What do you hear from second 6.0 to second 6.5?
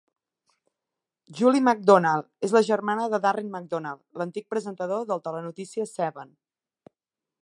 Seven.